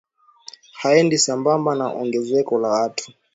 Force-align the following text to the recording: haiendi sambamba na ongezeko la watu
haiendi 0.73 1.17
sambamba 1.17 1.75
na 1.75 1.87
ongezeko 1.93 2.59
la 2.59 2.67
watu 2.67 3.13